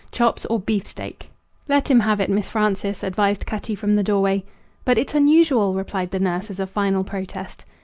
[0.11, 1.29] Chops or beefsteak!"
[1.67, 4.43] "Let him have it, Miss Frances," advised Cutty from the doorway.
[4.83, 7.65] "But it's unusual," replied the nurse as a final protest.